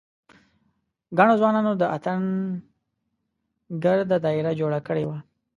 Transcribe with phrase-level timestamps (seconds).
[1.17, 2.19] ګڼو ځوانانو د اتڼ
[3.83, 5.17] ګرده داېره جوړه کړې وه.